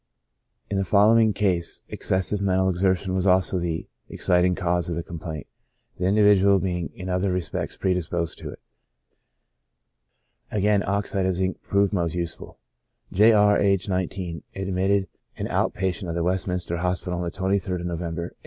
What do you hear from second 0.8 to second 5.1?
following case excessive mental exertion was also the exciting cause of the